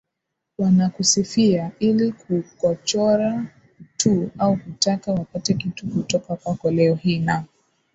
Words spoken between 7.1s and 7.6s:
na